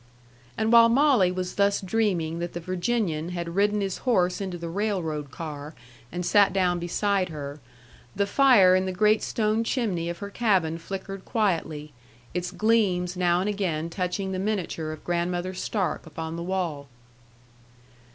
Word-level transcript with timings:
And 0.57 0.71
while 0.71 0.89
Molly 0.89 1.31
was 1.31 1.53
thus 1.53 1.79
dreaming 1.79 2.39
that 2.39 2.53
the 2.53 2.59
Virginian 2.59 3.29
had 3.29 3.53
ridden 3.55 3.81
his 3.81 3.99
horse 3.99 4.41
into 4.41 4.57
the 4.57 4.67
railroad 4.67 5.29
car, 5.29 5.75
and 6.11 6.25
sat 6.25 6.51
down 6.51 6.79
beside 6.79 7.29
her, 7.29 7.59
the 8.15 8.25
fire 8.25 8.75
in 8.75 8.87
the 8.87 8.91
great 8.91 9.21
stone 9.21 9.63
chimney 9.63 10.09
of 10.09 10.17
her 10.17 10.31
cabin 10.31 10.79
flickered 10.79 11.23
quietly, 11.23 11.93
its 12.33 12.49
gleams 12.49 13.15
now 13.15 13.41
and 13.41 13.49
again 13.49 13.91
touching 13.91 14.31
the 14.31 14.39
miniature 14.39 14.91
of 14.91 15.03
Grandmother 15.03 15.53
Stark 15.53 16.07
upon 16.07 16.35
the 16.35 16.41
wall. 16.41 16.87